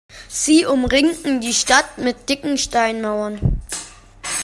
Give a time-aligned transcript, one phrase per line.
[0.29, 3.61] Sie umringten die Stadt mit dicken Steinmauern.